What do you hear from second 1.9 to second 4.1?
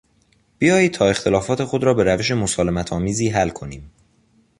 به روش مسالمتآمیزی حل کنیم.